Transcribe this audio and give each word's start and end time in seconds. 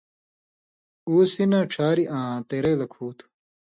اُو 1.07 1.15
سی 1.31 1.43
نہ 1.51 1.59
ڇھاری 1.71 2.05
آں 2.17 2.33
تېرئ 2.49 2.75
لک 2.79 2.91
ہو 2.97 3.07
تھُو۔ 3.17 3.25